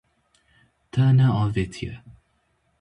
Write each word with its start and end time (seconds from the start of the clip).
Te 0.91 1.03
neavêtiye. 1.17 1.95